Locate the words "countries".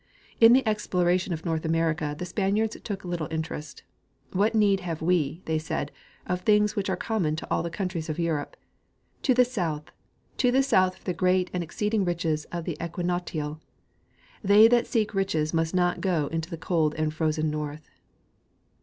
7.69-8.09